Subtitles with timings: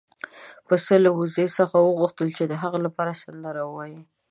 [0.67, 3.99] پسه له وزې څخه وغوښتل چې د هغه لپاره سندره ووايي.